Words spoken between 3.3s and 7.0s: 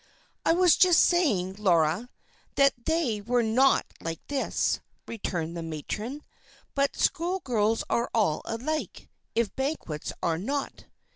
not like this," returned the matron. "But